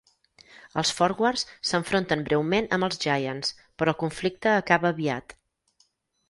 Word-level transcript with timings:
Els 0.81 0.93
Forwards 0.99 1.43
s'enfronten 1.71 2.23
breument 2.29 2.69
amb 2.79 2.87
els 2.87 3.01
Giants, 3.05 3.53
però 3.83 3.95
el 3.95 3.99
conflicte 4.05 4.55
acaba 4.63 4.93
aviat. 4.95 5.37